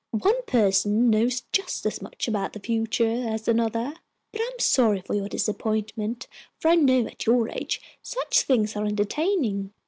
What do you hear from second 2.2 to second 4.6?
about the future as another. But I am